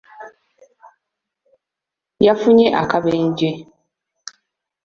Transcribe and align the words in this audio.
Yafunye 2.25 2.67
akabenje. 2.81 3.49